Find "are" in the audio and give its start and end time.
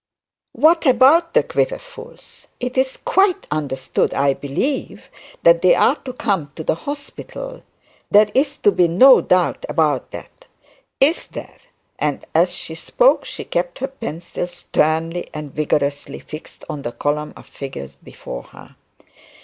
5.75-5.97